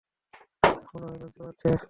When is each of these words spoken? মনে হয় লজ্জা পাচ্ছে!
মনে 0.93 1.05
হয় 1.05 1.17
লজ্জা 1.21 1.41
পাচ্ছে! 1.45 1.69